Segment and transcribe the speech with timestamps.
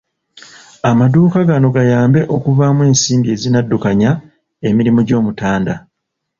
[0.89, 4.11] Amaduuka gano gayambe okuvaamu ensimbi ezinaddukanya
[4.67, 5.73] emirimu gy'Omutanda